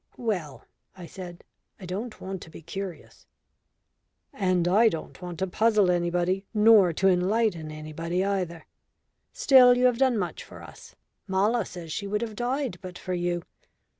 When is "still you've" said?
9.31-9.99